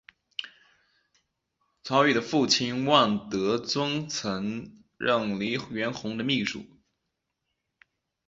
[1.83, 6.65] 曹禺的父亲万德尊曾任黎元洪的秘书。